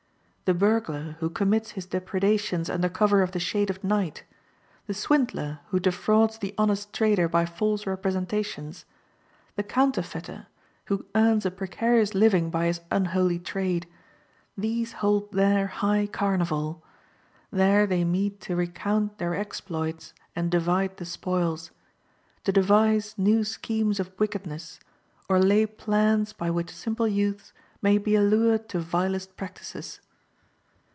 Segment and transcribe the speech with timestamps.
[0.45, 4.25] The burglar, who commits his depredations under cover of the shade of night;
[4.85, 8.83] the swindler, who defrauds the honest trader by false representations;
[9.55, 10.47] the counterfeiter,
[10.87, 13.87] who earns a precarious living by his unholy trade
[14.57, 16.83] these hold there high carnival.
[17.49, 21.71] There they meet to recount their exploits and divide the spoils;
[22.43, 24.81] to devise new schemes of wickedness,
[25.29, 30.01] or lay plans by which simple youths may be allured to vilest practices.